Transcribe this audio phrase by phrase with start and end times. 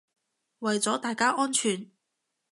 [0.61, 1.91] 為咗大家安全